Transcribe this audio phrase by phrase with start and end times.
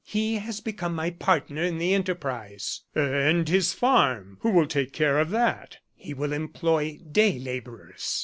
[0.07, 5.19] "He has become my partner in the enterprise." "And his farm who will take care
[5.19, 8.19] of that?" "He will employ day laborers."